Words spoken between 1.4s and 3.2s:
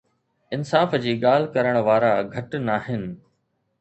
ڪرڻ وارا گهٽ ناهن.